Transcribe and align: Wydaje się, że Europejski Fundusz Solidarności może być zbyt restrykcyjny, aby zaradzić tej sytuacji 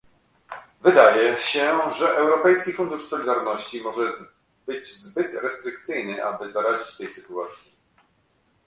Wydaje 0.81 1.39
się, 1.39 1.79
że 1.99 2.15
Europejski 2.17 2.73
Fundusz 2.73 3.05
Solidarności 3.05 3.81
może 3.81 4.11
być 4.65 4.93
zbyt 4.97 5.33
restrykcyjny, 5.41 6.23
aby 6.25 6.51
zaradzić 6.51 6.97
tej 6.97 7.13
sytuacji 7.13 7.75